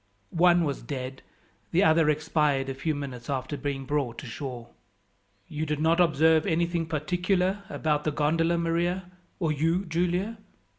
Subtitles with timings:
[0.33, 1.21] One was dead;
[1.69, 4.69] the other expired a few minutes after being brought ashore.
[5.47, 10.39] "You did not observe anything particular about the gondola, Maria, or you, Giulia?"